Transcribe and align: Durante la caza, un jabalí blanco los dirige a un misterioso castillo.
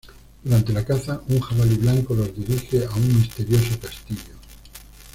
Durante 0.43 0.73
la 0.73 0.83
caza, 0.83 1.21
un 1.27 1.39
jabalí 1.39 1.75
blanco 1.75 2.15
los 2.15 2.35
dirige 2.35 2.83
a 2.87 2.95
un 2.95 3.07
misterioso 3.19 3.79
castillo. 3.79 4.33